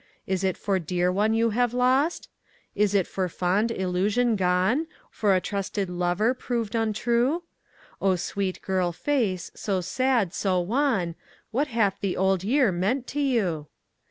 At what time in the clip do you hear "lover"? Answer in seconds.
5.91-6.33